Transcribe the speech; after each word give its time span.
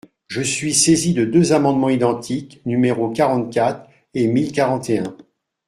Je 0.29 0.41
suis 0.41 0.73
saisi 0.73 1.13
de 1.13 1.25
deux 1.25 1.53
amendements 1.53 1.91
identiques, 1.91 2.59
numéros 2.65 3.11
quarante-quatre 3.11 3.87
et 4.15 4.25
mille 4.25 4.51
quarante 4.51 4.89
et 4.89 4.97
un. 4.97 5.15